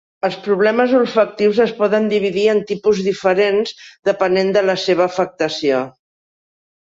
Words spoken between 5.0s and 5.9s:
afectació.